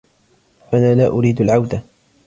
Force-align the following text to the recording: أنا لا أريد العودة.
أنا 0.73 0.95
لا 0.95 1.07
أريد 1.07 1.41
العودة. 1.41 1.81